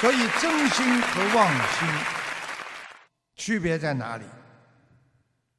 [0.00, 1.88] 所以真心和妄心
[3.34, 4.24] 区别在哪里？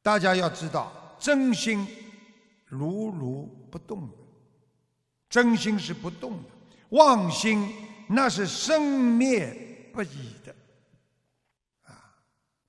[0.01, 1.85] 大家要知道，真心
[2.65, 4.15] 如如不动的，
[5.29, 6.49] 真心是不动的；
[6.89, 7.69] 妄心
[8.07, 10.55] 那是生灭不已的。
[11.83, 12.15] 啊，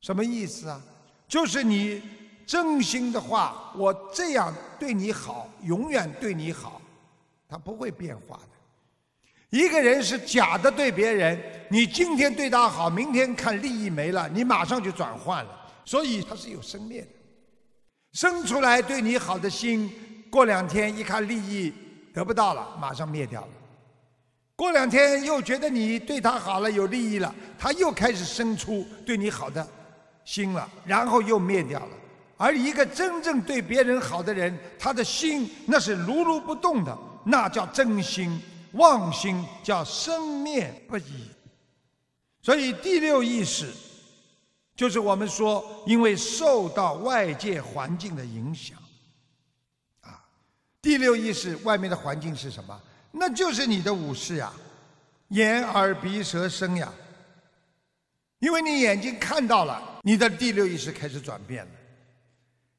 [0.00, 0.82] 什么意思啊？
[1.28, 2.02] 就是你
[2.44, 6.82] 真心的话，我这样对你好，永远对你好，
[7.48, 9.56] 它不会变化的。
[9.56, 11.40] 一个人是假的对别人，
[11.72, 15.50] 你今天对他好，明天看利益没了，你马上就转换了，
[15.84, 17.08] 所以它是有生灭的。
[18.12, 19.88] 生出来对你好的心，
[20.28, 21.72] 过两天一看利益
[22.12, 23.48] 得不到了，马上灭掉了。
[24.56, 29.64] 过两天又觉得你对他好了，有利益了，他又开始生出对你好的
[30.24, 31.92] 心了，然后又灭掉了。
[32.36, 38.42] 而一个真正对别人好的人，他的心那是如如不动的，那叫真心。
[38.72, 41.28] 妄心叫生灭不已，
[42.42, 43.70] 所以第六意识
[44.74, 48.78] 就是我们说，因为受到外界环境的影响，
[50.00, 50.24] 啊，
[50.80, 52.80] 第六意识外面的环境是什么？
[53.12, 54.52] 那就是你的五识呀，
[55.28, 56.92] 眼耳鼻舌身呀。
[58.38, 61.72] 因为你眼睛看到了，你的第六意识开始转变了；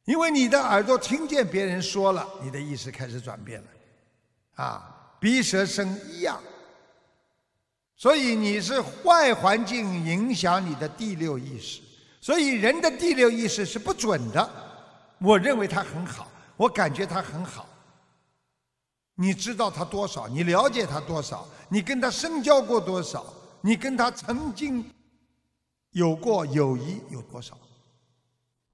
[0.06, 3.68] 因为你的耳朵听见别人说了，你的意识开始转变了，
[4.56, 4.98] 啊。
[5.20, 6.42] 鼻舌身一样，
[8.02, 11.82] 所以你是坏环境影响你的第六意识，
[12.20, 14.50] 所以人的第六意识是不准的。
[15.20, 17.70] 我认为他很好，我感觉他很好。
[19.14, 20.28] 你知道他多少？
[20.28, 21.48] 你了解他多少？
[21.70, 23.24] 你跟他深交过多少？
[23.62, 24.84] 你跟他曾经
[25.92, 27.56] 有过友谊有多少？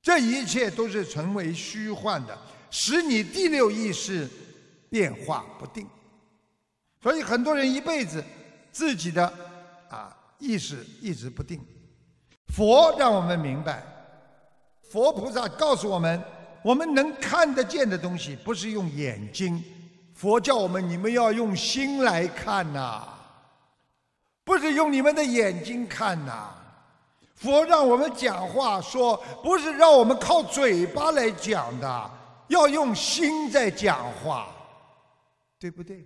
[0.02, 2.38] 这一切都是成为虚幻的，
[2.72, 4.26] 使你第六意识
[4.90, 5.86] 变化不定。
[7.04, 8.24] 所以很多人一辈子
[8.78, 9.26] 自己的
[9.90, 11.60] 啊意识一直不定。
[12.54, 13.84] 佛让我们明白，
[14.84, 16.22] 佛菩萨告诉我们，
[16.62, 19.64] 我们能看得见的东西不是用眼睛，
[20.14, 23.02] 佛叫我们你们要用心来看呐，
[24.44, 26.54] 不是用你们的眼睛看呐。
[27.34, 32.12] 佛让我们讲话说，不是让我们靠嘴巴来讲的，
[32.48, 34.50] 要用心在讲话，
[35.58, 36.06] 对不对？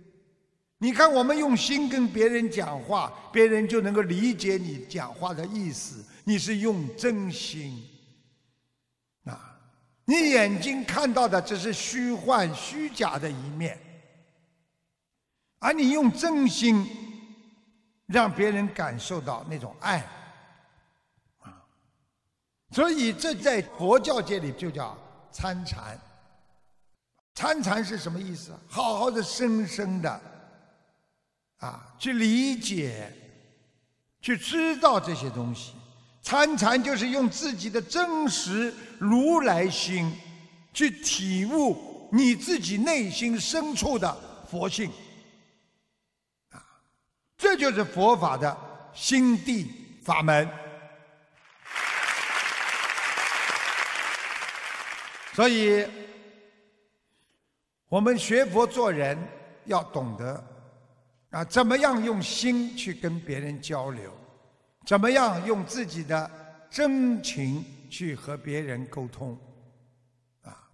[0.82, 6.04] 你看，我们用心跟别人讲话，别人就能够理解你讲话的意思。
[6.24, 7.88] 你是用真心
[9.26, 9.60] 啊，
[10.06, 13.78] 你眼睛看到的只是虚幻、虚假的一面，
[15.60, 16.84] 而你用真心
[18.06, 20.04] 让别人感受到那种爱
[21.42, 21.62] 啊。
[22.72, 24.98] 所以，这在佛教界里就叫
[25.30, 25.96] 参禅。
[27.36, 28.52] 参禅是什么意思？
[28.66, 30.20] 好好的、深深的。
[31.62, 33.08] 啊，去理解，
[34.20, 35.74] 去知道这些东西。
[36.20, 40.12] 参禅就是用自己的真实如来心，
[40.74, 44.12] 去体悟你自己内心深处的
[44.50, 44.90] 佛性。
[46.50, 46.58] 啊，
[47.38, 48.56] 这就是佛法的
[48.92, 49.70] 心地
[50.02, 50.48] 法门。
[55.32, 55.86] 所以，
[57.88, 59.16] 我们学佛做人
[59.66, 60.51] 要懂得。
[61.32, 64.12] 啊，怎么样用心去跟别人交流？
[64.86, 66.30] 怎么样用自己的
[66.70, 69.38] 真情去和别人沟通？
[70.42, 70.68] 啊，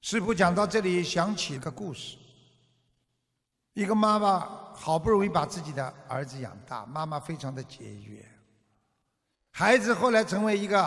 [0.00, 2.18] 师傅讲到这里，想起一个故事。
[3.74, 4.40] 一个妈妈
[4.74, 8.24] 好不容易把自己的儿子养大，妈妈非常的节约。
[9.52, 10.82] 孩子后来成为一个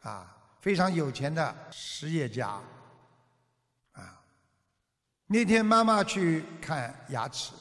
[0.00, 2.58] 啊非常有钱的实业家。
[5.30, 7.52] 那天妈妈去看牙齿，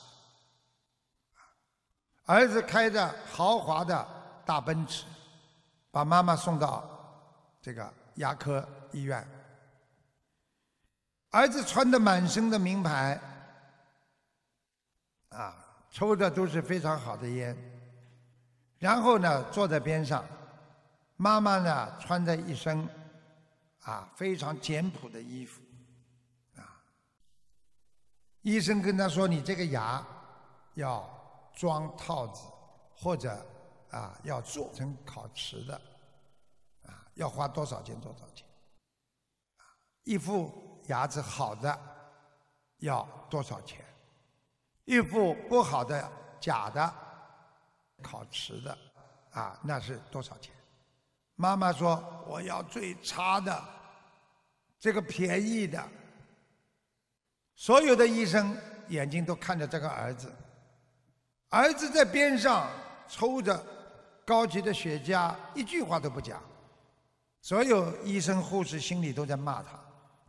[2.24, 4.08] 儿子开着豪华的
[4.46, 5.06] 大奔驰，
[5.92, 6.90] 把妈妈送到
[7.62, 9.28] 这个牙科医院。
[11.32, 13.20] 儿子穿的满身的名牌，
[15.28, 15.54] 啊，
[15.92, 17.54] 抽的都是非常好的烟，
[18.80, 20.24] 然后呢坐在边上，
[21.18, 22.88] 妈妈呢穿着一身
[23.82, 25.62] 啊非常简朴的衣服。
[28.48, 30.02] 医生跟他说：“你这个牙
[30.76, 31.06] 要
[31.54, 32.44] 装套子，
[32.96, 33.46] 或者
[33.92, 35.76] 啊要做成烤瓷的，
[36.86, 38.00] 啊要花多少钱？
[38.00, 38.48] 多少钱？
[40.06, 41.78] 一副牙齿好的
[42.78, 43.84] 要多少钱？
[44.86, 46.10] 一副不好的
[46.40, 46.94] 假的
[48.02, 48.78] 烤瓷的
[49.32, 50.56] 啊那是多少钱？”
[51.36, 53.62] 妈妈说：“我要最差的，
[54.80, 55.86] 这个便宜的。”
[57.58, 58.56] 所有的医生
[58.90, 60.32] 眼睛都看着这个儿子，
[61.50, 62.70] 儿子在边上
[63.10, 63.62] 抽着
[64.24, 66.40] 高级的雪茄，一句话都不讲。
[67.42, 69.70] 所有医生护士心里都在骂他：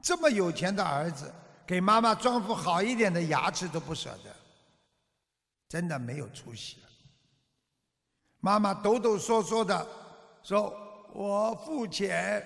[0.03, 1.31] 这么有钱的儿子，
[1.67, 4.35] 给妈妈装副好一点的牙齿都不舍得，
[5.69, 6.89] 真的没有出息了。
[8.41, 9.87] 妈妈抖抖嗦嗦的
[10.43, 10.75] 说
[11.13, 12.43] ：“我付钱。”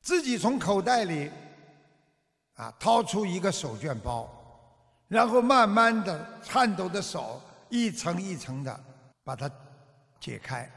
[0.00, 1.30] 自己从口袋里
[2.54, 4.28] 啊掏出一个手绢包，
[5.08, 8.80] 然后慢慢的颤抖的手一层一层的
[9.22, 9.50] 把它
[10.20, 10.70] 解开，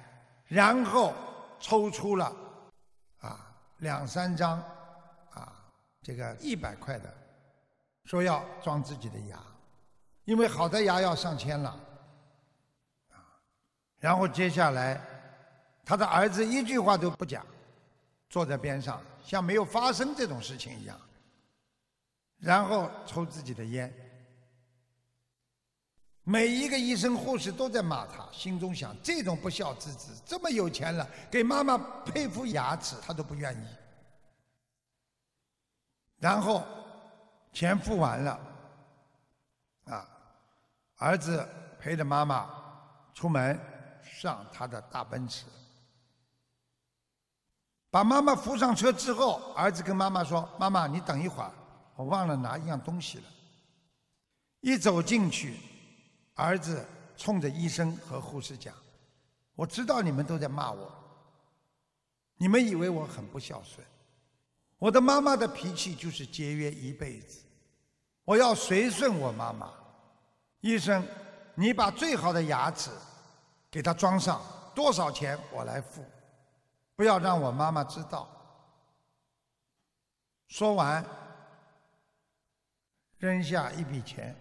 [0.47, 1.13] 然后
[1.59, 2.35] 抽出了
[3.19, 4.57] 啊两三张
[5.31, 5.53] 啊
[6.01, 7.13] 这个一百块的，
[8.05, 9.39] 说要装自己的牙，
[10.25, 11.69] 因为好的牙要上千了
[13.11, 13.21] 啊，
[13.99, 14.99] 然后接下来
[15.85, 17.45] 他的儿子一句话都不讲，
[18.29, 19.01] 坐在边上。
[19.23, 20.97] 像没有发生这种事情一样，
[22.39, 23.93] 然后抽自己的烟。
[26.23, 33.67] 每一个医生护士都在骂他，心中想：这种不孝之子，这么有钱了，给妈妈配副牙齿，他都不愿意。
[36.19, 36.65] 然后
[37.53, 38.39] 钱付完了，
[39.85, 40.05] 啊，
[40.97, 41.47] 儿子
[41.79, 42.49] 陪着妈妈
[43.13, 43.57] 出门
[44.03, 45.45] 上他的大奔驰。
[47.89, 51.51] 把妈妈扶上车之后，儿子跟妈妈说：“妈妈，你等一会儿，
[51.97, 53.25] 我忘了拿一样东西了。”
[54.61, 55.57] 一走进去，
[56.35, 56.85] 儿子
[57.17, 58.73] 冲着医生和护士讲
[59.55, 60.89] ：“我知道你们都在骂我，
[62.37, 63.85] 你们以为我很不孝顺。
[64.77, 67.41] 我的妈妈的脾气就是节约一辈子，
[68.23, 69.73] 我要随顺我妈妈。
[70.61, 71.05] 医生，
[71.55, 72.91] 你把最好的牙齿
[73.69, 74.41] 给她装上，
[74.73, 76.05] 多少钱我来付。”
[76.97, 78.27] 不要让我妈妈知道。
[80.47, 81.05] 说完，
[83.19, 84.35] 扔下一笔钱，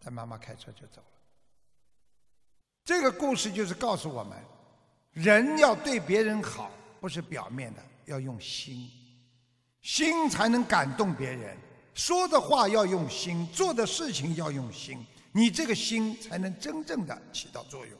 [0.00, 1.06] 他妈妈开车就走了。
[2.84, 4.38] 这个故事就是告诉我们：
[5.12, 6.70] 人要对别人好，
[7.00, 8.90] 不是表面的，要用心，
[9.82, 11.56] 心才能感动别人。
[11.94, 14.98] 说的话要用心，做的事情要用心，
[15.32, 17.98] 你这个心才能真正的起到作用。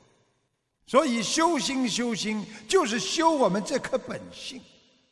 [0.87, 4.61] 所以修心修心就是修我们这颗本性，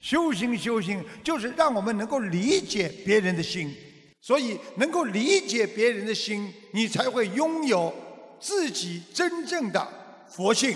[0.01, 3.75] 修心修心就是让我们能够理解别人的心，
[4.23, 7.93] 所以能够理解别人的心，你才会拥有
[8.41, 9.87] 自己真正的
[10.31, 10.75] 佛性。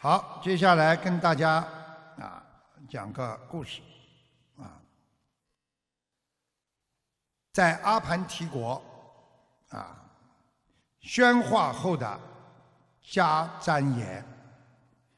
[0.00, 1.56] 好，接下来跟大家
[2.18, 2.42] 啊
[2.88, 3.80] 讲个故事，
[4.58, 4.82] 啊，
[7.52, 8.82] 在阿盘提国。
[9.70, 9.96] 啊，
[11.00, 12.20] 宣化后的
[13.02, 14.24] 加瞻言，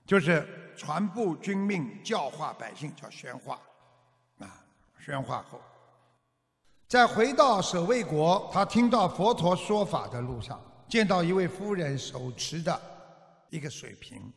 [0.06, 3.60] 就是传布君命、教化百姓，叫宣化。
[4.38, 4.64] 啊，
[4.98, 5.60] 宣化后，
[6.86, 10.58] 在回到舍卫国，他听到佛陀说法的路上，
[10.88, 12.80] 见到一位夫人手持的
[13.50, 14.32] 一个水瓶，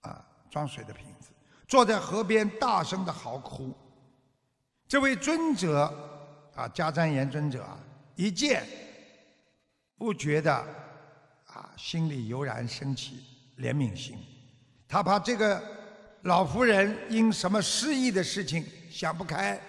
[0.00, 1.28] 啊，装水的瓶子，
[1.68, 3.72] 坐在河边大声的嚎哭。
[4.88, 5.82] 这位尊者，
[6.54, 7.78] 啊，迦旃延尊者啊，
[8.14, 8.66] 一见。
[9.98, 10.52] 不觉得
[11.46, 13.24] 啊，心里油然升起
[13.58, 14.18] 怜悯心。
[14.88, 15.62] 他怕这个
[16.22, 19.60] 老妇人因什么失意的事情想不开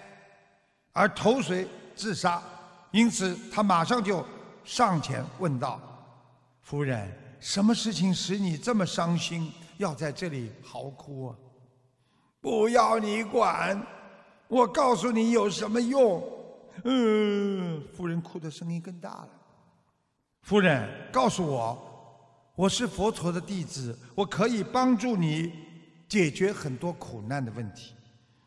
[0.92, 2.42] 而投水自杀，
[2.90, 4.24] 因此他马上就
[4.64, 5.80] 上前问道
[6.62, 11.36] ：“夫人，什么事情使你这么伤心，要在这里嚎哭啊
[12.40, 13.80] ？”“不要你管，
[14.46, 16.22] 我告诉你有什么用。”
[16.84, 19.28] 嗯，夫人哭的声音更大了。
[20.42, 21.87] 夫人，告诉我，
[22.58, 25.52] 我是佛陀的弟子，我可以帮助你
[26.08, 27.94] 解决很多苦难的问题。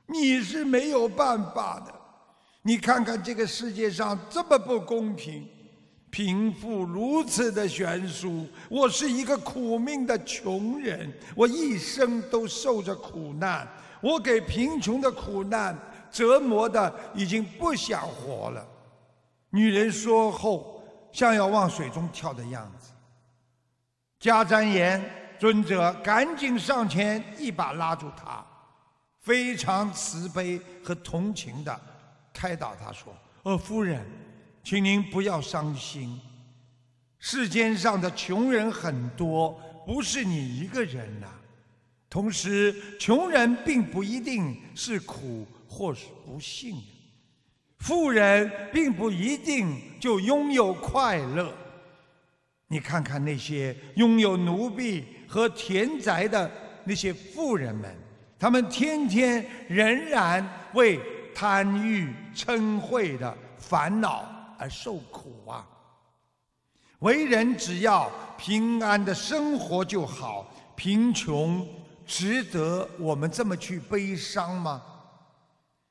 [0.06, 1.94] 你是没有办法的。
[2.62, 5.48] 你看看这个世界上这么不公平，
[6.10, 8.46] 贫富如此的悬殊。
[8.68, 13.65] 我是一个苦命的穷人，我一生都受着苦难，
[14.01, 15.74] 我给贫穷的苦难
[16.12, 18.68] 折磨的已经不想活了。
[19.51, 20.77] 女人说后。
[21.13, 22.90] 像要往水中跳的样子，
[24.22, 25.04] 迦旃延
[25.40, 28.46] 尊者赶紧上前一把拉住他，
[29.20, 31.82] 非常慈悲和同情的
[32.32, 33.12] 开导他说
[33.42, 34.06] ：“呃，夫人，
[34.63, 36.22] 请您不要伤心，
[37.18, 41.28] 世间上的穷人很多，不是你一个人呐。
[42.08, 46.75] 同时，穷人并不一定是苦或是不幸。”
[47.80, 51.51] 富人并不一定就拥有快乐。
[52.72, 56.50] 你看看那些拥有奴婢和田宅的
[56.86, 57.94] 那些富人们，
[58.40, 60.42] 他们天天仍然
[60.74, 60.98] 为
[61.36, 64.24] 贪欲嗔恚的烦恼
[64.58, 65.68] 而受苦啊！
[67.00, 71.68] 为人只要平安的生活就好，贫穷
[72.06, 74.82] 值得我们这么去悲伤吗？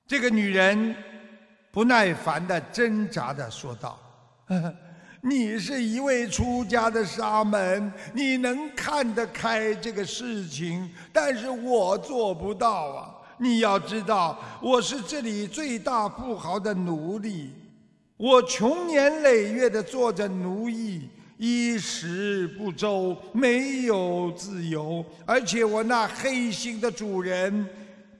[0.06, 0.96] 这个女人
[1.70, 3.98] 不耐烦的挣扎的说道。
[5.22, 13.14] 你是一位出家的沙门，你能看得开这个事情，但是我做不到啊！
[13.36, 17.50] 你要知道，我是这里最大富豪的奴隶，
[18.16, 27.66] 我穷年累月的做着奴役，衣食不周，没有自由，而且我那黑心的主人，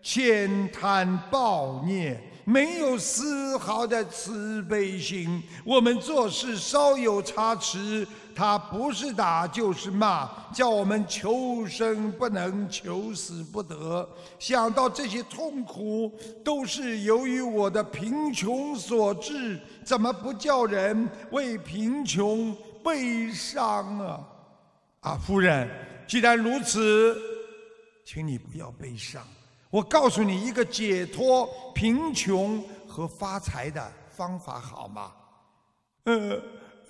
[0.02, 2.21] 悭贪暴虐。
[2.50, 8.04] 没有丝毫的慈悲心，我们做事稍有差池，
[8.35, 14.09] 他不是打就是骂，叫我们求生不能，求死不得。
[14.40, 16.12] 想到这些痛苦
[16.45, 22.52] 都是由于我的贫穷所致，怎么不叫人为贫穷
[22.83, 24.21] 悲伤啊？
[25.02, 25.71] 啊，夫人，
[26.09, 27.16] 既然如此，
[28.04, 29.23] 请你不要悲伤。
[29.71, 35.12] 我告诉你一个解脱贫穷和发财的方法，好吗？
[36.05, 36.43] 呃，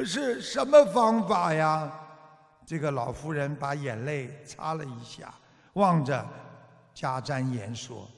[0.04, 1.92] 是什么方法呀？
[2.64, 5.34] 这个老妇人把眼泪擦了一下，
[5.74, 6.26] 望着
[6.94, 8.08] 迦旃延说：“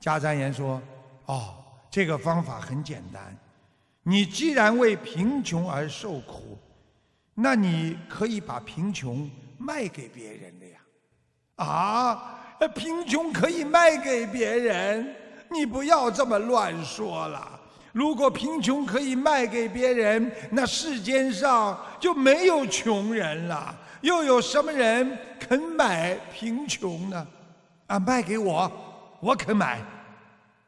[0.00, 0.80] 迦旃延说，
[1.26, 1.56] 哦，
[1.90, 3.36] 这个方法很简单。
[4.02, 6.58] 你既然为贫穷而受苦，
[7.34, 10.78] 那你可以把贫穷卖给别人的呀。”
[11.56, 12.40] 啊？
[12.58, 15.14] 呃贫穷可以卖给别人，
[15.50, 17.50] 你不要这么乱说了。
[17.92, 27.26] 如果贫穷可以卖给别人，那世间上就没有穷人了，又有什么人肯买贫穷呢？
[27.86, 28.70] 啊，卖给我，
[29.20, 29.80] 我肯买。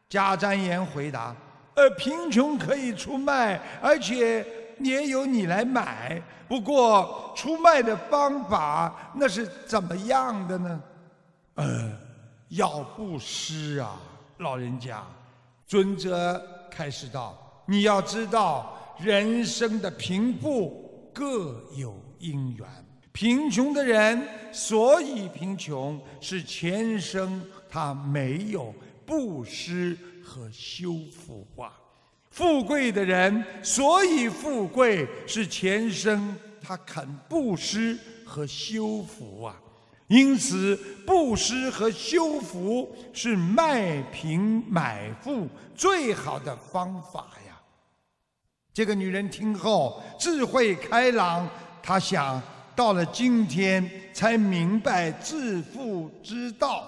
[0.08, 1.34] 迦旃延回答
[1.74, 4.46] ：“呃，贫穷可以出卖，而且
[4.78, 6.22] 也有你来买。
[6.46, 10.80] 不过出卖的方法那是怎么样的呢？”
[11.56, 11.90] 呃，
[12.50, 14.00] 要布施啊，
[14.38, 15.04] 老人家，
[15.66, 22.66] 尊者开示道：你要知道，人生的贫富各有因缘。
[23.10, 24.22] 贫穷的人
[24.52, 28.74] 所以贫穷，是前生他没有
[29.06, 31.72] 布施和修福啊；
[32.30, 39.56] 富贵的人所以富贵，是前生他肯布施和修福啊。
[40.08, 47.60] 因此，布施和修福是卖贫买富最好的方法呀。
[48.72, 51.48] 这个女人听后智慧开朗，
[51.82, 52.40] 她想
[52.76, 56.84] 到了今天才明白致富之道，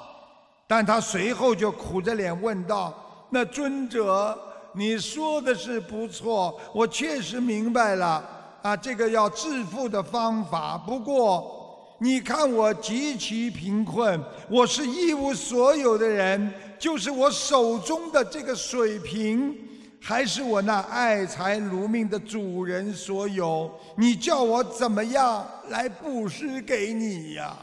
[0.68, 2.94] 但她随后就苦着脸问道
[3.30, 4.38] ：“那尊者，
[4.74, 8.24] 你说的是不错，我确实明白了
[8.62, 10.78] 啊，这个要致富的方法。
[10.78, 11.52] 不过……”
[12.00, 19.52] 你看我极其贫困，我是一无所有的人，就是我手中的这个水瓶，
[20.00, 23.68] 还是我那爱财如命的主人所有。
[23.96, 27.56] 你叫我怎么样来布施给你呀？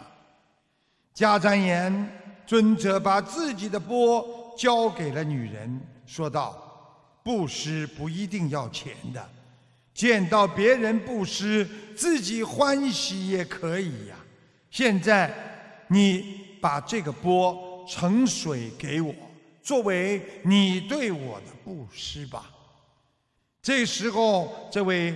[1.16, 2.10] 迦旃延
[2.46, 6.62] 尊者把自己的钵交给了女人，说道
[7.24, 9.26] ：“布施不一定要钱的，
[9.94, 11.66] 见到别人布施，
[11.96, 14.16] 自己欢喜也可以呀。”
[14.76, 15.34] 现在，
[15.88, 19.16] 你把这个钵盛水给我，
[19.64, 22.52] 作为你对我的布施吧。
[23.62, 25.16] 这时候，这位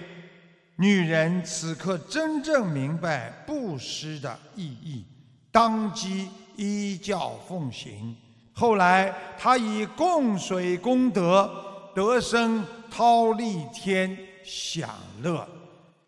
[0.78, 5.04] 女人此刻真正明白布施的意义，
[5.52, 8.16] 当即依教奉行。
[8.54, 14.90] 后来，她以供水功德得生忉利天享
[15.22, 15.46] 乐。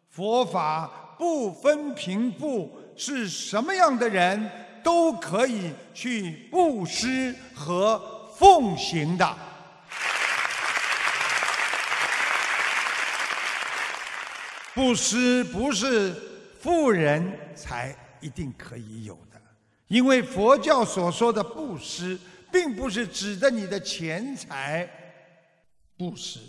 [0.08, 2.78] 佛法不分贫富。
[2.96, 4.50] 是什么样的人
[4.84, 9.38] 都可以去布施和奉行的。
[14.74, 16.16] 布施不是
[16.62, 19.40] 富人才一定可以有的，
[19.88, 22.18] 因为佛教所说的布施，
[22.52, 24.90] 并不是指的你的钱财
[25.98, 26.40] 布施，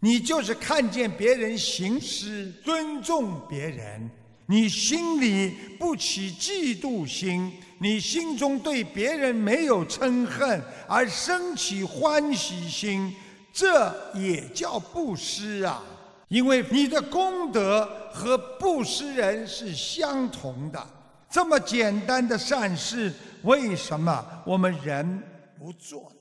[0.00, 4.10] 你就是看见别人行施，尊重别人。
[4.52, 13.14] 你心里不起嫉妒心，你心中对别人没有嗔恨，而升起欢喜心，
[13.50, 15.82] 这也叫布施啊！
[16.28, 20.86] 因为你的功德和布施人是相同的。
[21.30, 23.10] 这么简单的善事，
[23.44, 25.22] 为什么我们人
[25.58, 26.16] 不做呢？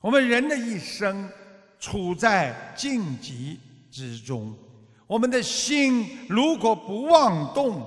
[0.00, 1.30] 我们人的一生
[1.78, 4.52] 处在荆棘之中。
[5.06, 7.86] 我们的心如果不妄动，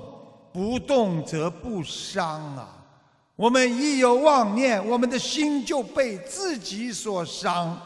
[0.54, 2.76] 不动则不伤啊。
[3.36, 7.78] 我们一有妄念，我们的心就被自己所伤。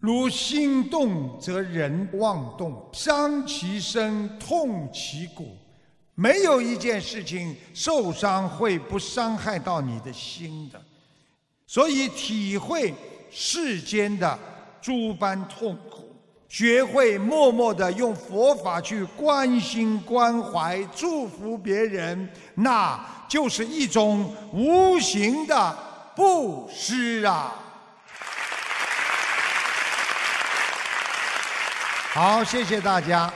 [0.00, 5.56] 如心动则人妄动，伤其身，痛其骨。
[6.14, 10.80] 没有一件事情受伤会不伤害到你的心的。
[11.66, 12.94] 所以体会
[13.30, 14.38] 世间的
[14.80, 16.07] 诸般痛苦。
[16.48, 25.76] 学会默默的用佛法去关心、关怀、祝福别人，那就是一种无形的
[26.16, 27.54] 布施啊！
[32.14, 33.30] 好，谢谢大家，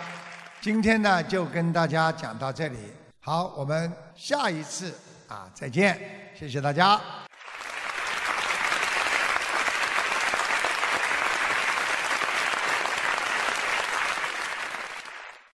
[0.61, 2.79] 今天呢就跟大家讲到这里。
[3.21, 4.93] 好，我们下一次
[5.29, 6.99] 啊再见，谢谢大家。